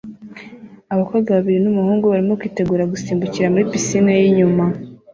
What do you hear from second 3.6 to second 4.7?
pisine yinyuma